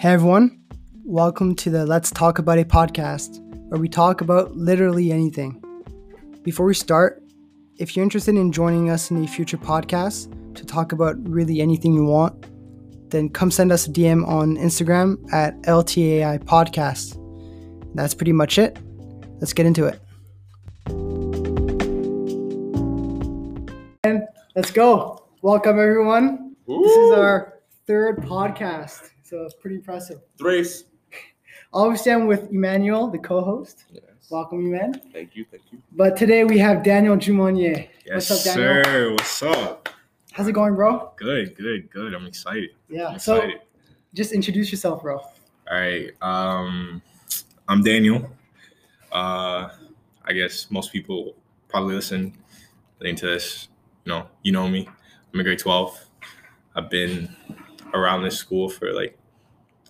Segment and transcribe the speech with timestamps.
[0.00, 0.62] Hey everyone,
[1.04, 5.60] welcome to the Let's Talk About It podcast, where we talk about literally anything.
[6.44, 7.20] Before we start,
[7.78, 11.94] if you're interested in joining us in a future podcast to talk about really anything
[11.94, 12.46] you want,
[13.10, 17.18] then come send us a DM on Instagram at LTAI Podcast.
[17.96, 18.78] That's pretty much it.
[19.40, 20.00] Let's get into it.
[24.04, 24.22] And
[24.54, 25.24] let's go.
[25.42, 26.54] Welcome everyone.
[26.68, 27.58] This is our
[27.88, 30.20] third podcast, so it's pretty impressive.
[30.38, 30.84] Thrace.
[31.72, 33.84] Obviously, I'm with Emmanuel, the co-host.
[33.92, 34.02] Yes.
[34.30, 35.00] Welcome, Eman.
[35.12, 35.44] Thank you.
[35.50, 35.78] Thank you.
[35.92, 37.88] But today we have Daniel Jumonier.
[38.06, 38.84] Yes, What's up, Daniel?
[38.84, 39.10] sir.
[39.12, 39.88] What's up?
[40.32, 41.12] How's it going, bro?
[41.16, 42.14] Good, good, good.
[42.14, 42.70] I'm excited.
[42.88, 43.08] Yeah.
[43.08, 43.60] I'm So excited.
[44.14, 45.18] just introduce yourself, bro.
[45.18, 45.30] All
[45.70, 46.10] right.
[46.22, 47.02] Um,
[47.68, 48.30] I'm Daniel.
[49.12, 49.68] Uh,
[50.24, 51.34] I guess most people
[51.68, 52.34] probably listen
[53.00, 53.68] into this.
[54.04, 54.88] You know, you know me.
[55.34, 55.98] I'm in grade 12.
[56.76, 57.34] I've been
[57.94, 59.16] around this school for like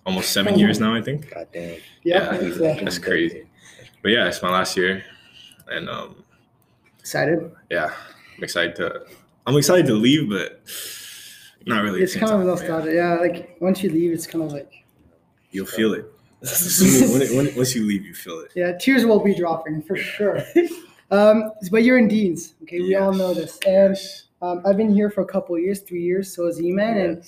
[0.05, 0.93] almost seven years now.
[0.95, 1.33] I think.
[1.33, 1.79] God damn.
[2.03, 2.33] Yeah.
[2.39, 2.41] Yeah.
[2.59, 2.83] yeah.
[2.83, 3.45] That's crazy.
[4.01, 5.03] But yeah, it's my last year,
[5.67, 6.23] and um,
[6.99, 7.51] Excited.
[7.69, 7.91] yeah,
[8.37, 9.05] I'm excited to.
[9.45, 10.61] I'm excited to leave, but
[11.65, 12.01] not really.
[12.01, 12.47] It's kind of time.
[12.47, 12.93] nostalgia.
[12.93, 13.15] Yeah.
[13.15, 14.71] Like once you leave, it's kind of like
[15.51, 16.05] You'll feel it.
[16.43, 18.51] As soon as- when it- when it- once you leave, you feel it.
[18.55, 20.39] yeah, tears will be dropping for sure.
[21.11, 22.53] um, but you're in Dean's.
[22.63, 23.97] Okay, we all know this, and
[24.41, 26.33] um, I've been here for a couple of years, three years.
[26.33, 27.23] So is Eman, and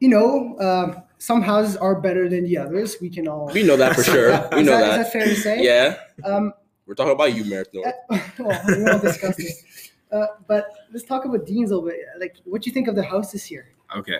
[0.00, 2.96] you know, um, some houses are better than the others.
[3.00, 3.50] We can all.
[3.52, 4.30] We know that for sure.
[4.52, 4.96] We is know that, is that.
[5.04, 5.62] that fair to say?
[5.62, 5.96] Yeah.
[6.24, 6.52] Um,
[6.86, 7.94] We're talking about you, Merritt North.
[8.38, 9.90] well, we won't discuss this.
[10.12, 12.00] Uh, but let's talk about Dean's a little bit.
[12.20, 13.68] Like, what do you think of the house this year?
[13.96, 14.18] Okay.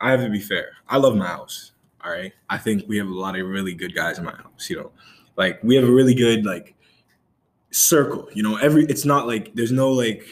[0.00, 0.72] I have to be fair.
[0.88, 1.72] I love my house.
[2.04, 2.32] All right.
[2.50, 4.68] I think we have a lot of really good guys in my house.
[4.68, 4.92] You know,
[5.36, 6.74] like we have a really good like
[7.70, 8.28] circle.
[8.34, 10.26] You know, every it's not like there's no like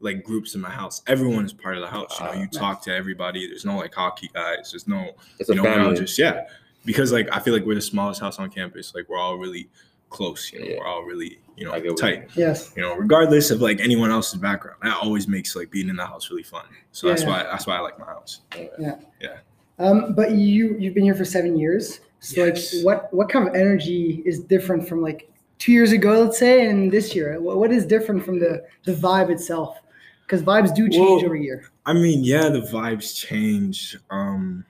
[0.00, 1.02] like groups in my house.
[1.06, 2.18] Everyone is part of the house.
[2.18, 3.46] You know, Ah, you talk to everybody.
[3.46, 4.70] There's no like hockey guys.
[4.72, 5.96] There's no It's a you know, family.
[5.96, 6.46] just yeah.
[6.84, 8.94] Because like I feel like we're the smallest house on campus.
[8.94, 9.68] Like we're all really
[10.10, 10.52] close.
[10.52, 10.76] You know, Yeah.
[10.78, 12.28] we're all really you know I get tight.
[12.36, 12.72] Yes.
[12.76, 14.78] you know, regardless of like anyone else's background.
[14.82, 16.66] That always makes like being in the house really fun.
[16.92, 17.28] So that's Yeah.
[17.28, 18.40] why that's why I like my house.
[18.78, 18.96] Yeah.
[19.20, 19.36] Yeah.
[19.78, 22.00] Um, but you you've been here for seven years.
[22.20, 22.74] So Yes.
[22.74, 26.66] like, what what kind of energy is different from like two years ago, let's say,
[26.66, 27.40] and this year?
[27.40, 29.78] What, what is different from the the vibe itself?
[30.26, 31.70] Because vibes do change Well, over year.
[31.86, 33.96] I mean, yeah, the vibes change.
[34.10, 34.64] Um,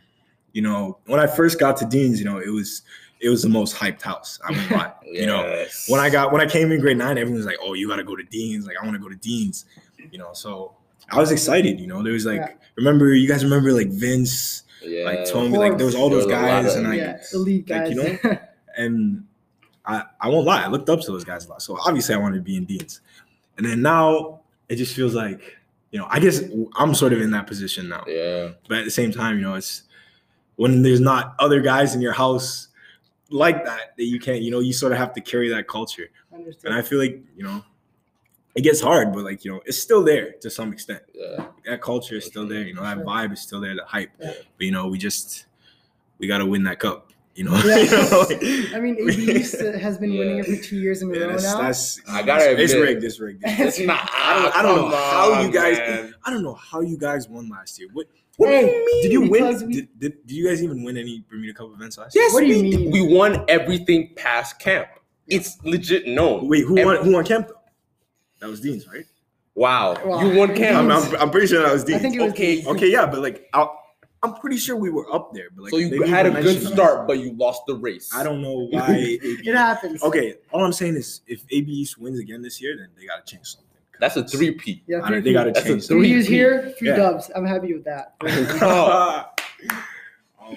[0.52, 2.82] you know, when I first got to Dean's, you know, it was
[3.20, 4.38] it was the most hyped house.
[4.46, 4.92] I won't lie.
[5.06, 7.72] You know, when I got when I came in grade nine, everyone was like, "Oh,
[7.72, 9.64] you got to go to Dean's." Like, I want to go to Dean's.
[10.10, 10.74] You know, so
[11.10, 11.80] I was excited.
[11.80, 12.50] You know, there was like, Yeah.
[12.76, 15.04] remember you guys remember like Vince, yeah.
[15.04, 17.18] like Tommy, like there was all those was a lot guys, of- and like yeah,
[17.32, 17.96] elite guys.
[17.96, 18.38] like, you know,
[18.76, 19.24] and
[19.86, 21.62] I, I won't lie, I looked up to those guys a lot.
[21.62, 23.00] So obviously I wanted to be in Dean's.
[23.56, 25.58] And then now it just feels like,
[25.90, 26.42] you know, I guess
[26.76, 28.04] I'm sort of in that position now.
[28.06, 28.50] Yeah.
[28.68, 29.84] But at the same time, you know, it's
[30.56, 32.68] when there's not other guys in your house
[33.30, 36.08] like that, that you can't, you know, you sort of have to carry that culture.
[36.34, 36.70] Understood.
[36.70, 37.64] And I feel like, you know,
[38.54, 41.02] it gets hard, but like, you know, it's still there to some extent.
[41.14, 41.46] Yeah.
[41.66, 44.10] That culture is still there, you know, that vibe is still there, the hype.
[44.18, 44.32] Yeah.
[44.56, 45.46] But you know, we just
[46.18, 47.12] we gotta win that cup.
[47.36, 47.76] You know, Yeah.
[47.82, 49.32] You know, like- I mean, AB
[49.78, 50.56] has been winning it Yeah.
[50.56, 51.60] for two years in a Yeah, row that's, now.
[51.62, 53.04] that's I gotta it's admit- rigged.
[53.04, 53.42] It's rigged.
[53.46, 54.08] It's not.
[54.12, 55.78] I don't, I don't know Come how you guys.
[55.78, 56.14] man.
[56.24, 57.88] I don't know how you guys won last year.
[57.92, 58.06] What?
[58.38, 59.02] What Hey, do you mean?
[59.02, 59.66] Did you win?
[59.68, 62.24] we- did, did, did you guys even win any Bermuda Cup events last year?
[62.24, 62.90] Yes, What do you we, mean?
[62.90, 64.88] we won everything past camp.
[65.26, 66.48] It's legit known.
[66.48, 67.04] Wait, who Every- won?
[67.04, 67.54] Who won camp though?
[68.40, 69.04] That was Dean's, right?
[69.54, 69.96] Wow.
[70.04, 70.20] Wow.
[70.22, 70.90] You won I'm, camp.
[70.92, 71.98] I'm, I'm pretty sure that was Dean's.
[71.98, 72.56] I think it was Okay.
[72.56, 72.66] Dean's.
[72.68, 73.66] okay, yeah, but like, i
[74.26, 75.48] I'm pretty sure we were up there.
[75.54, 76.72] But like, so you had a even good mention us.
[76.72, 78.10] start, but you lost the race.
[78.14, 78.96] I don't know why.
[79.22, 80.02] It happens.
[80.02, 83.24] okay, all I'm saying is, if AB East wins again this year, then they gotta
[83.24, 83.62] change something.
[83.98, 84.82] That's a three P.
[84.86, 85.54] Yeah, three don't- they gotta feet.
[85.54, 86.10] That's a change Three something.
[86.10, 86.96] years here, three Yeah.
[86.96, 87.30] dubs.
[87.34, 88.14] I'm happy with that.
[88.62, 89.24] Oh.
[90.42, 90.54] oh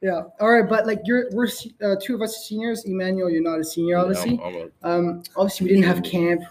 [0.00, 0.22] Yeah.
[0.40, 1.46] All right, but like you're, we're
[1.84, 2.84] uh, two of us are seniors.
[2.84, 4.38] Emmanuel, you're not a senior, obviously.
[4.42, 6.42] I'm- I'm a- Um, obviously, we didn't have camp.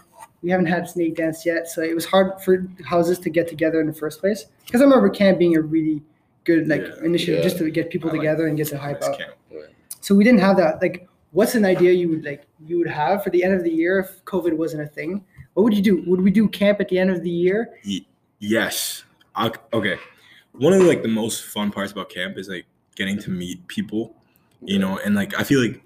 [0.42, 3.80] We haven't had snake dance yet, so it was hard for houses to get together
[3.80, 4.46] in the first place.
[4.66, 6.02] Because I remember camp being a really
[6.44, 7.04] good like Yeah.
[7.04, 7.42] initiative Yeah.
[7.42, 9.20] just to get people I like together and get the hype Nice out.
[10.00, 10.82] So we didn't have that.
[10.82, 13.70] Like, what's an idea you would like you would have for the end of the
[13.70, 15.24] year if COVID wasn't a thing?
[15.54, 16.02] What would you do?
[16.06, 17.78] Would we do camp at the end of the year?
[18.38, 19.04] Yes.
[19.36, 19.96] I, okay.
[20.52, 22.66] One of the, like the most fun parts about camp is like
[22.96, 24.14] getting to meet people,
[24.62, 25.80] you know, and like I feel like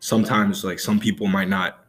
[0.00, 1.84] sometimes like some people might not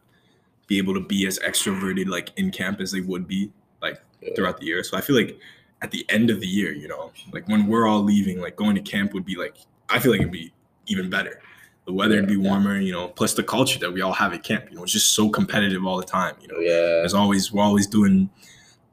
[0.66, 3.52] be able to be as extroverted like in camp as they would be
[3.82, 4.00] like
[4.34, 4.82] throughout the year.
[4.82, 5.38] So I feel like
[5.82, 8.74] at the end of the year, you know, like when we're all leaving, like going
[8.76, 9.56] to camp would be like
[9.88, 10.52] I feel like it'd be
[10.86, 11.40] even better.
[11.86, 14.42] The weather would be warmer, you know, plus the culture that we all have at
[14.44, 16.54] camp, you know, it's just so competitive all the time, you know.
[16.58, 16.70] Oh, yeah.
[17.00, 18.30] There's always we're always doing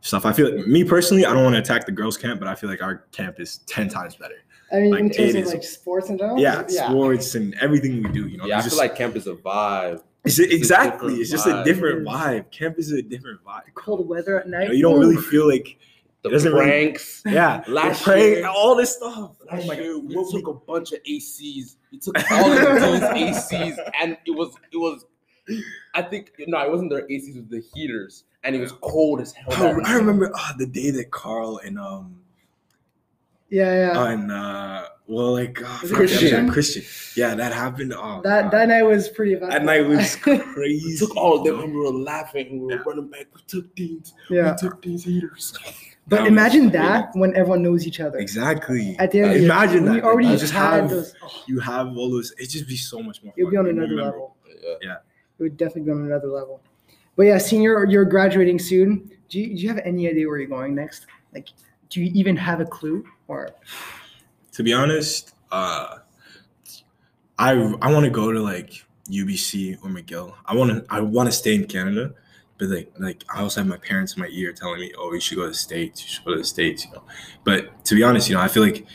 [0.02, 0.26] stuff.
[0.26, 2.56] I feel like me personally, I don't want to attack the girls' camp, but I
[2.56, 4.36] feel like our camp is ten times better.
[4.72, 6.40] I mean, Like, in terms of is- like sports and general.
[6.40, 8.28] yeah, sports and everything we do.
[8.28, 10.02] You know, yeah, I it's feel like camp is a vibe.
[10.26, 11.10] it's it's a exactly.
[11.10, 12.52] different It's just a different vibe.
[12.52, 13.62] Camp is a different vibe.
[13.76, 14.68] Cold weather at You, night.
[14.70, 15.78] know, you don't really feel like
[16.28, 17.22] The It doesn't really- pranks.
[17.26, 19.36] yeah, Last the prank, year- all this stuff.
[19.52, 21.76] Last Oh my year, god, we what we- took a bunch of ACs.
[21.92, 25.06] We took all of those ACs, and it was it was.
[25.96, 27.30] I think no, it wasn't their ACs.
[27.30, 29.50] It was the heaters, and it was cold as hell.
[29.52, 32.22] that Oh, I remember uh, the day that Carl and um
[33.50, 34.08] Yeah, yeah.
[34.12, 36.50] and uh well like uh, Was it Christian?
[36.52, 36.84] Christian
[37.16, 38.52] yeah that happened oh that God.
[38.52, 39.52] that night was pretty Bad.
[39.52, 42.60] that night was We crazy took all of them, and we were laughing.
[42.60, 42.84] We were Yeah.
[42.86, 43.28] running back.
[43.34, 44.14] We took these.
[44.30, 44.52] yeah.
[44.52, 45.54] We took these heaters.
[46.10, 48.18] But That imagine was that when everyone knows each other.
[48.18, 50.54] exactly At the end of the year, Imagine we that, already like, you just just
[50.54, 51.14] had have- those.
[51.22, 53.68] oh, you have all those it just be so much more it would be on
[53.68, 54.36] another memorable.
[54.48, 54.78] level.
[54.82, 54.98] Yeah.
[55.40, 56.62] It would definitely be on another level.
[57.18, 59.12] But yeah, senior, you're graduating soon.
[59.30, 61.08] Do you, do you have any idea where you're going next?
[61.34, 61.50] Like,
[61.90, 63.04] do you even have a clue?
[63.28, 63.50] Or
[64.54, 65.98] to be honest uh
[67.38, 67.52] I
[67.82, 68.72] I want to go to like
[69.10, 72.14] UBC or McGill I want to I want to stay in Canada
[72.58, 75.20] but like like I also have my parents in my ear telling me oh you
[75.20, 77.04] should go to the states you should go to the states you know
[77.44, 78.86] but to be honest you know I feel like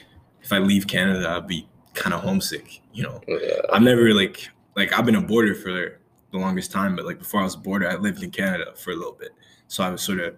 [0.43, 3.39] if I leave Canada I'll be kind of homesick you know Yeah.
[3.73, 5.99] I've never like like I've been a boarder for
[6.33, 8.93] the longest time, but like before I was a boarder, I lived in Canada for
[8.93, 9.33] a little bit,
[9.69, 10.35] so I was sort of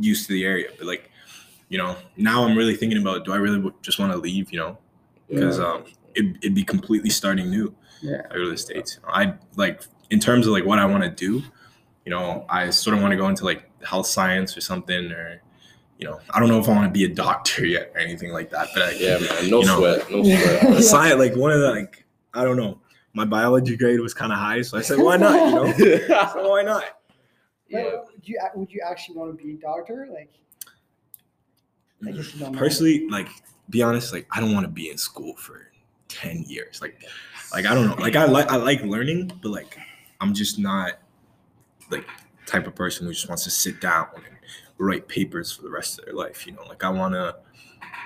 [0.00, 0.70] used to the area.
[0.78, 1.10] But like,
[1.68, 4.50] you know, now I'm really thinking about do I really just want to leave?
[4.50, 4.78] You know,
[5.28, 5.84] because um,
[6.14, 7.74] it, it'd be completely starting new.
[8.00, 9.00] yeah, I go to the states.
[9.06, 11.42] I like in terms of like what I want to do.
[12.08, 15.42] You know, I sort of want to go into like health science or something, or
[15.98, 18.32] you know, I don't know if I want to be a doctor yet or anything
[18.32, 18.68] like that.
[18.72, 19.50] But I, Yeah, man.
[19.50, 19.78] No You know.
[19.78, 20.10] sweat.
[20.10, 20.62] No sweat.
[20.74, 22.80] the science, like one of the like, I don't know.
[23.12, 25.34] My biology grade was kind of high, so I said, why not?
[25.34, 26.82] You know, so why not?
[27.68, 27.82] yeah.
[27.82, 30.08] But Would you would you actually want to be a doctor?
[30.10, 30.32] Like,
[32.06, 32.58] I guess you don't know.
[32.58, 33.28] Personally, like,
[33.68, 35.70] be honest, like, I don't want to be in school for
[36.08, 36.80] ten years.
[36.80, 37.02] Like,
[37.52, 37.96] like I don't know.
[37.96, 39.76] Like, I like I like learning, but like,
[40.22, 41.00] I'm just not
[41.90, 42.06] like
[42.46, 44.24] type of person who just wants to sit down and
[44.78, 46.46] write papers for the rest of their life.
[46.46, 47.36] You know, like I want to,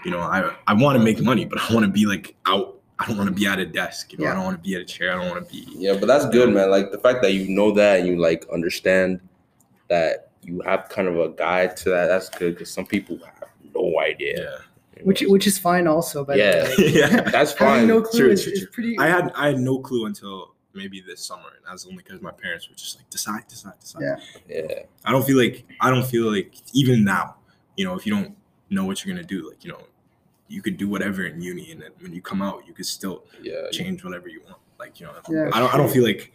[0.05, 2.79] you know, I I want to make money, but I want to be like out.
[2.99, 4.13] I don't want to be at a desk.
[4.13, 4.31] You know, Yeah.
[4.33, 5.13] I don't want to be at a chair.
[5.13, 5.67] I don't want to be.
[5.77, 6.71] Yeah, but that's good, man.
[6.71, 9.21] Like the fact that you know that and you like understand
[9.89, 12.07] that you have kind of a guide to that.
[12.07, 14.61] That's good because some people have no idea.
[14.97, 15.03] Yeah.
[15.05, 16.25] which which is fine also.
[16.25, 16.73] But Yeah.
[16.79, 17.23] yeah.
[17.31, 17.87] That's having fine.
[17.89, 18.69] no clue True, is, true, is true.
[18.71, 18.99] pretty.
[18.99, 22.31] I had I had no clue until maybe this summer, and that's only because my
[22.31, 24.03] parents were just like decide, decide, decide.
[24.03, 24.17] Yeah.
[24.49, 24.83] Yeah.
[25.05, 27.37] I don't feel like I don't feel like even now,
[27.77, 28.37] you know, if you don't
[28.71, 29.83] know what you're gonna do, like you know,
[30.49, 33.25] you could do whatever in uni, and then when you come out, you could still
[33.43, 33.69] Yeah.
[33.71, 34.59] change whatever you want.
[34.79, 35.51] Like you know, Yeah.
[35.53, 36.33] I don't I don't feel like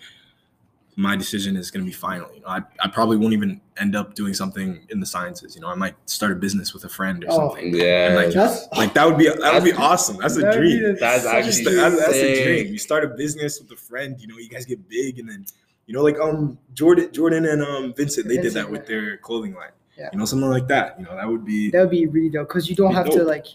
[0.99, 2.27] my decision is gonna be final.
[2.33, 5.55] You know, I, I probably won't even end up doing something in the sciences.
[5.55, 7.49] You know, I might start a business with a friend or Oh.
[7.49, 7.75] something.
[7.75, 8.07] Yeah.
[8.07, 10.17] And like, That's- like that would be that would be awesome.
[10.17, 10.81] That's a dream.
[10.81, 11.75] the- That's actually- dream.
[11.77, 12.67] That's, that's a dream.
[12.73, 15.45] You start a business with a friend, you know, you guys get big and then
[15.85, 19.53] you know, like um Jordan Jordan and um Vincent, they did that with their clothing
[19.53, 19.69] line.
[19.97, 20.09] Yeah.
[20.11, 20.99] You know, something like that.
[20.99, 23.09] You know, that would be That would be really dope because you don't Be have
[23.11, 23.45] to like,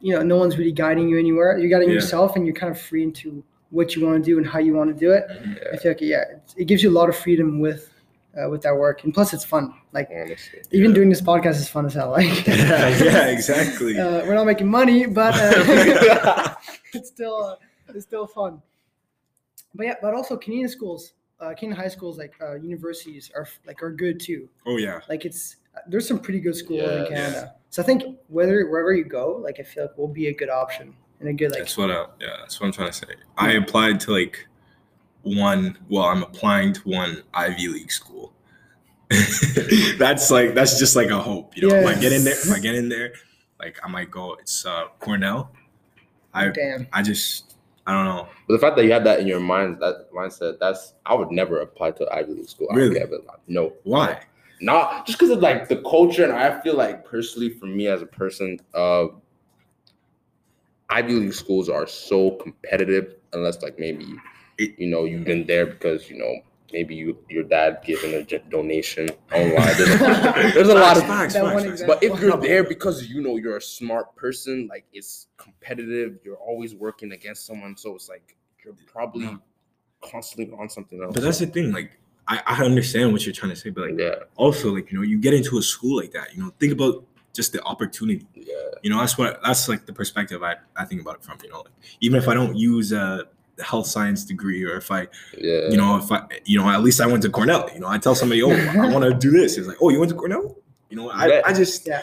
[0.00, 1.58] you know, no one's really guiding you anywhere.
[1.58, 1.96] You're guiding Yeah.
[1.96, 4.74] yourself, and you're kind of free into what you want to do and how you
[4.74, 5.24] want to do it.
[5.28, 5.72] Yeah.
[5.72, 7.88] I feel like yeah, it, it gives you a lot of freedom with
[8.36, 9.74] uh, with that work, and plus it's fun.
[9.92, 10.60] Like Honestly.
[10.72, 10.94] even Yeah.
[10.94, 12.10] doing this podcast is fun as hell.
[12.10, 13.98] Like yeah, yeah, exactly.
[14.04, 16.54] uh, we're not making money, but uh,
[16.94, 17.56] it's still uh,
[17.94, 18.60] it's still fun.
[19.74, 23.82] But yeah, but also Canadian schools, uh, Canadian high schools, like uh, universities are like
[23.82, 24.48] are good too.
[24.66, 25.00] oh yeah.
[25.08, 25.56] Like it's
[25.86, 27.04] there's some pretty good schools Yeah.
[27.04, 27.54] in Canada.
[27.70, 30.50] So I think whether wherever you go, like I feel like will be a good
[30.50, 33.06] option and a good like That's what I yeah, that's what I'm trying to say.
[33.36, 34.46] I applied to like
[35.22, 38.32] one well, I'm applying to one Ivy League school.
[39.98, 41.74] that's like that's just like a hope, you know.
[41.74, 43.12] If I get in there, if I get in there,
[43.58, 44.34] like I might go.
[44.34, 45.50] It's uh Cornell.
[46.32, 46.86] I damn.
[46.92, 47.54] I just
[47.86, 48.28] I don't know.
[48.46, 51.30] But the fact that you had that in your mind, that mindset, that's I would
[51.32, 52.68] never apply to Ivy League school.
[52.70, 52.98] I would Really?
[53.00, 53.72] never- no.
[53.84, 54.22] Why?
[54.60, 58.02] Not just because of like the culture, and I feel like personally, for me as
[58.02, 59.06] a person, uh,
[60.90, 63.14] Ivy League schools are so competitive.
[63.32, 64.06] Unless like maybe
[64.58, 66.34] you know you've been there because you know
[66.72, 69.76] maybe you your dad giving a donation online.
[69.76, 71.82] There's a, there's a lot of facts, facts, facts.
[71.86, 76.36] but if you're there because you know you're a smart person, like it's competitive, you're
[76.36, 79.38] always working against someone, so it's like you're probably No.
[80.02, 81.14] constantly on something else.
[81.14, 83.98] But that's the thing, like I, I understand what you're trying to say, but like
[83.98, 86.72] yeah, also like you know, you get into a school like that, you know, think
[86.72, 88.26] about just the opportunity.
[88.34, 91.38] yeah, You know, that's what that's like the perspective I, I think about it from,
[91.42, 91.58] you know.
[91.60, 93.24] Like, even if I don't use a
[93.64, 95.06] health science degree or if I
[95.36, 95.68] yeah.
[95.68, 97.68] you know, if I, you know, at least I went to Cornell.
[97.72, 99.56] You know, I tell somebody, oh, I want to do this.
[99.58, 100.56] It's like, oh, you went to Cornell?
[100.88, 101.42] You know, I, Yeah.
[101.44, 102.02] I just, Yeah.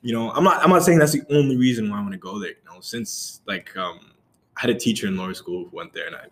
[0.00, 2.18] you know, I'm not I'm not saying that's the only reason why I want to
[2.18, 2.50] go there.
[2.50, 4.00] You know, since like um,
[4.56, 6.26] I had a teacher in lower school who went there, and I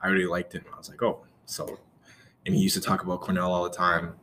[0.00, 0.64] I really liked him.
[0.72, 1.78] I was like, oh, so,
[2.44, 4.14] and he used to talk about Cornell all the time,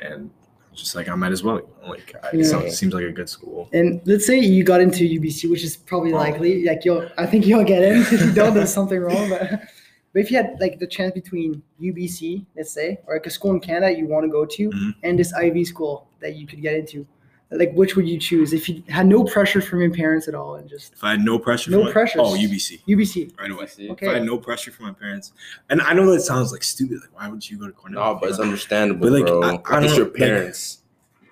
[0.00, 0.30] and
[0.74, 1.60] just like I might as well.
[1.86, 2.60] Like I, Yeah.
[2.60, 3.68] it seems like a good school.
[3.72, 6.16] And let's say you got into UBC, which is probably Oh.
[6.16, 6.64] likely.
[6.64, 7.98] Like you'll, I think you'll get in.
[8.02, 9.28] If you don't, there's something wrong.
[9.28, 9.50] But,
[10.12, 13.52] but if you had like the chance between UBC, let's say, or like a school
[13.52, 14.94] in Canada you want to go to, Mhm.
[15.02, 17.06] and this Ivy school that you could get into,
[17.52, 20.54] like which would you choose if you had no pressure from your parents at all
[20.54, 22.20] and just If I had no pressure, No pressure.
[22.20, 23.36] Oh, UBC UBC?
[23.40, 23.66] right away.
[23.66, 23.90] See?
[23.90, 24.06] Okay.
[24.06, 25.32] If I had no pressure from my parents,
[25.68, 27.00] and I know that sounds like stupid.
[27.00, 28.14] Like, why would you go to Cornell?
[28.14, 29.42] No, but it's understandable, But, like, bro.
[29.42, 30.78] I- I Like, don't it's know, your like- parents.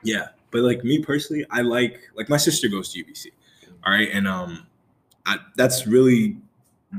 [0.02, 3.26] Yeah, but like me personally, I like like my sister goes to UBC.
[3.84, 4.66] All right, and um,
[5.26, 6.36] I, that's really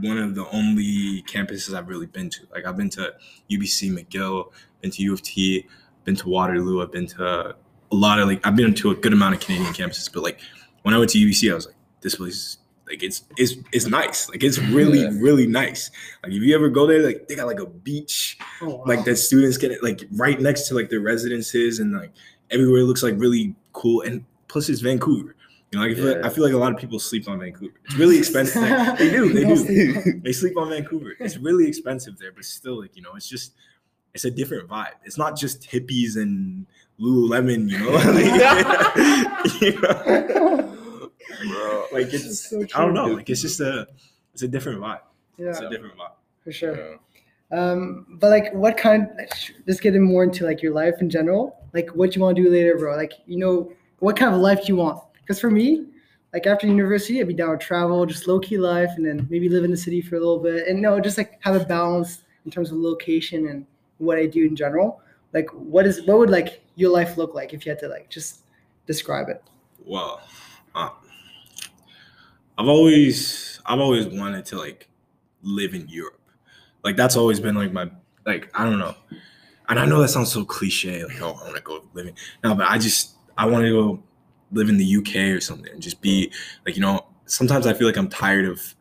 [0.02, 2.42] one of the only campuses I've really been to.
[2.54, 3.14] Like I've been to
[3.50, 5.66] UBC, McGill, been to U of T,
[6.06, 6.82] been to Waterloo.
[6.82, 7.56] I've been to
[7.92, 10.12] a lot of like I've been to a good amount of Canadian campuses.
[10.14, 10.40] But like
[10.84, 12.58] when I went to UBC, I was like, this place.
[12.88, 14.30] Like it's it's it's nice.
[14.30, 15.10] Like it's really Yeah.
[15.14, 15.92] really nice.
[16.24, 18.84] Like if you ever go there, like they got like a beach Oh, wow.
[18.88, 22.12] like that students get it like right next to like their residences and like
[22.50, 25.36] everywhere looks like really cool and plus it's Vancouver.
[25.72, 26.26] You know, like I feel, Yeah.
[26.26, 27.76] I feel like a lot of people sleep on Vancouver.
[27.86, 28.64] It's really expensive.
[28.64, 28.96] there.
[28.98, 29.94] they do, they Don't do.
[30.02, 30.24] sleep.
[30.24, 31.14] they sleep on Vancouver.
[31.20, 33.54] It's really expensive there, but still, like you know, it's just
[34.16, 34.94] it's a different vibe.
[35.06, 36.66] It's not just hippies and
[37.00, 37.70] Lululemon.
[37.70, 37.92] You know,
[39.44, 40.72] Like, you know?
[41.48, 41.86] Bro.
[41.94, 42.94] like it's So I don't true.
[42.94, 43.06] know.
[43.08, 43.88] Like it's just a
[44.34, 45.00] it's a different vibe.
[45.38, 46.12] Yeah, It's a different vibe.
[46.44, 46.76] for sure.
[46.78, 46.96] Yeah.
[47.52, 49.08] Um, but like, what kind?
[49.66, 51.58] Just getting more into like your life in general.
[51.74, 52.96] Like, what you want to do later, bro?
[52.96, 55.02] Like, you know, what kind of life do you want?
[55.14, 55.86] Because for me,
[56.34, 59.50] like after university, I'd be down to travel, just low key life, and then maybe
[59.50, 62.24] live in the city for a little bit, and no, just like have a balance
[62.46, 63.66] in terms of location and
[63.98, 65.02] what I do in general.
[65.34, 68.10] Like, what is what would like your life look like if you had to like
[68.10, 68.42] just
[68.86, 69.44] describe it?
[69.86, 70.22] well
[70.76, 70.90] uh,
[72.58, 74.90] i've always i've always wanted to like
[75.42, 76.16] live in europe.
[76.84, 77.90] Like that's always been like my
[78.26, 78.96] like i don't know.
[79.68, 82.14] And i know that sounds so cliche like oh i want to go live in
[82.44, 84.04] no but i just i want to go
[84.52, 86.32] live in the uk or something and just be
[86.66, 88.76] like you know sometimes i feel like i'm tired of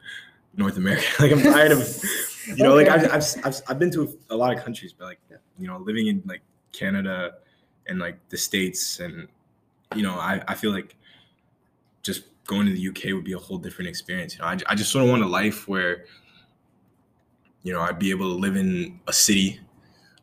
[0.56, 1.04] north america.
[1.20, 2.04] Like i'm tired of
[2.46, 5.20] you know like I've, I've, I've, I've been to a lot of countries but like
[5.58, 6.40] you know living in like
[6.72, 7.34] canada
[7.88, 9.28] and like the states and
[9.94, 10.96] you know i, I feel like
[12.02, 14.46] just going to the uk would be a whole different experience you know?
[14.46, 16.04] I, I just sort of want a life where
[17.62, 19.60] you know i'd be able to live in a city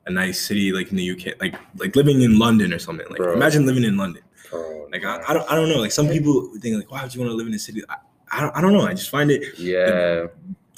[0.05, 3.17] a nice city like in the uk like like living in london or something like
[3.17, 3.34] Bro.
[3.34, 4.24] imagine living in london.
[4.51, 7.03] Oh, Bro, like I, I don't i don't know like some people think like why
[7.03, 7.81] would you want to live in a city?
[7.89, 7.95] I,
[8.31, 10.31] I, don't, I don't know i just find it yeah, the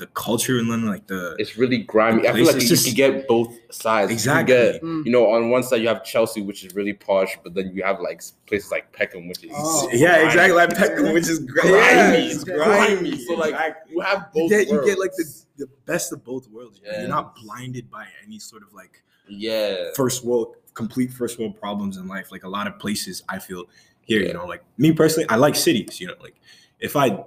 [0.05, 2.27] culture in london like the it's really grimy.
[2.27, 4.11] I feel like you just- can get both sides.
[4.11, 4.53] Exactly.
[4.55, 5.05] You, get, Mm.
[5.05, 7.81] you know, on one side you have Chelsea, which is really posh, but then you
[7.83, 9.89] have like places like Peckham, which is Oh.
[9.91, 11.77] yeah exactly like Peckham, which is great Grimy.
[11.81, 12.95] yeah, It's it's grimy.
[12.95, 13.93] grimy So, like, exactly.
[13.95, 14.49] You have you both.
[14.51, 15.25] get, you get like the,
[15.57, 16.79] the best of both worlds.
[16.85, 16.99] Yeah.
[16.99, 21.97] You're not blinded by any sort of like yeah, first world, complete first world problems
[21.97, 22.31] in life.
[22.31, 23.65] Like a lot of places, I feel
[24.01, 24.21] here.
[24.21, 24.27] Yeah.
[24.27, 25.99] You know, like me personally, I like cities.
[25.99, 26.35] You know, like
[26.79, 27.23] if I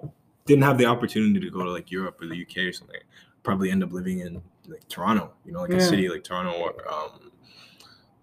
[0.46, 3.00] didn't have the opportunity to go to like Europe or the UK or something,
[3.42, 5.32] probably end up living in like Toronto.
[5.44, 7.30] You know, like a city like Toronto or um,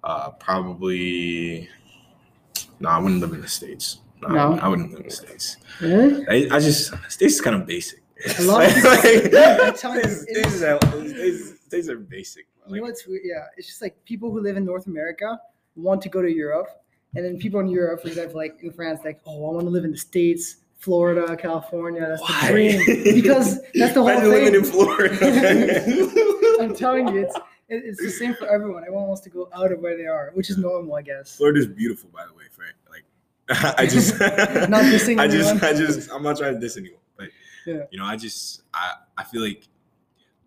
[0.04, 1.70] uh, probably.
[2.80, 4.00] No, I wouldn't live in the states.
[4.22, 4.60] No, No?
[4.60, 5.58] I, wouldn't- live in the states.
[5.82, 6.28] Really?
[6.28, 8.02] I, I just states is kind of basic.
[8.40, 12.48] A lot of people- Yeah, I'm telling you, States- states are- states- states are basic.
[12.68, 13.22] You know what's weird?
[13.24, 15.40] Yeah, it's just like people who live in North America
[15.76, 16.68] want to go to Europe,
[17.16, 19.70] and then people in Europe, for example, like in France, like, oh, I want to
[19.70, 20.58] live in the States,
[20.92, 22.00] Florida, California.
[22.08, 22.48] That's Why?
[22.48, 24.44] the dream because that's the whole Imagine thing.
[24.46, 26.58] living in Florida.
[26.62, 27.36] I'm telling you, it's
[27.68, 28.84] it's the same for everyone.
[28.84, 31.36] Everyone wants to go out of where they are, which is normal, I guess.
[31.36, 32.74] Florida's beautiful, by the way, Frank.
[32.90, 33.04] Like,
[33.78, 34.18] I just,
[34.70, 35.64] Not dissing I just, anyone.
[35.66, 37.28] I just, I'm not trying to diss anyone, but
[37.66, 37.84] Yeah.
[37.92, 39.68] you know, I just, I, I feel like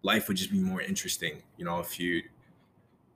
[0.02, 2.22] life would just be more interesting, you know, if you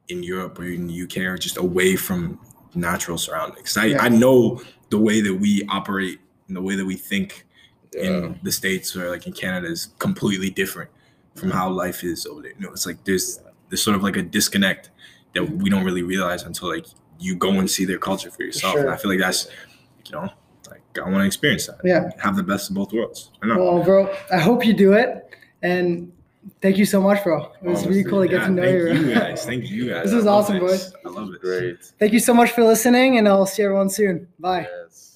[0.09, 2.39] in Europe or in the UK or just away from
[2.75, 3.75] natural surroundings.
[3.79, 4.03] I, Yeah.
[4.03, 7.47] I know the way that we operate and the way that we think
[7.95, 8.03] yeah.
[8.03, 10.91] in the states or like in Canada is completely different
[11.35, 12.53] from how life is over there.
[12.59, 14.91] You know, it's like there's there's sort of like a disconnect
[15.35, 16.87] that we don't really realize until like
[17.19, 18.77] you go and see their culture for yourself.
[18.77, 19.49] And I feel like that's
[20.07, 20.29] you know,
[20.71, 21.79] like I want to experience that.
[21.85, 22.11] Yeah.
[22.23, 23.31] Have the best of both worlds.
[23.43, 23.59] I know.
[23.59, 25.29] Well, bro, I hope you do it,
[25.63, 26.13] and
[26.61, 27.53] thank you so much, bro.
[27.63, 29.09] It was really cool to get Yeah, to know thank you.
[29.09, 29.45] you guys.
[29.45, 30.05] Thank you guys.
[30.05, 30.91] This I was awesome, this.
[30.91, 30.95] boys.
[31.05, 31.41] I love it.
[31.41, 31.85] Great.
[31.99, 34.29] Thank you so much for listening, and I'll see everyone soon.
[34.39, 34.69] Bye.
[34.85, 35.14] Yes.